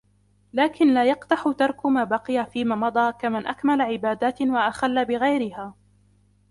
لَكِنْ 0.53 0.93
لَا 0.93 1.05
يَقْدَحُ 1.05 1.43
تَرْكُ 1.59 1.85
مَا 1.85 2.03
بَقِيَ 2.03 2.45
فِيمَا 2.45 2.75
مَضَى 2.75 3.11
كَمَنْ 3.19 3.47
أَكْمَلَ 3.47 3.81
عِبَادَاتٍ 3.81 4.41
وَأَخَلَّ 4.41 5.05
بِغَيْرِهَا 5.05 5.73